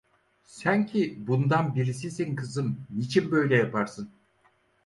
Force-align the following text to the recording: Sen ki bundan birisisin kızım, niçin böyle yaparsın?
Sen 0.43 0.85
ki 0.85 1.23
bundan 1.27 1.75
birisisin 1.75 2.35
kızım, 2.35 2.87
niçin 2.89 3.31
böyle 3.31 3.55
yaparsın? 3.55 4.09